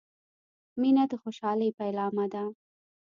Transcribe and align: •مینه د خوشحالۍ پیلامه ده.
•مینه 0.81 1.03
د 1.11 1.13
خوشحالۍ 1.21 1.69
پیلامه 1.79 2.25
ده. 2.33 2.43